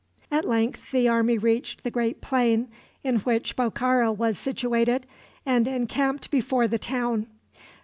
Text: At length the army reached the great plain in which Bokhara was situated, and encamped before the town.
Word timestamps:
At 0.31 0.47
length 0.47 0.89
the 0.89 1.07
army 1.07 1.37
reached 1.37 1.83
the 1.83 1.91
great 1.91 2.21
plain 2.21 2.69
in 3.03 3.17
which 3.19 3.55
Bokhara 3.55 4.11
was 4.11 4.35
situated, 4.39 5.05
and 5.45 5.67
encamped 5.67 6.31
before 6.31 6.67
the 6.67 6.79
town. 6.79 7.27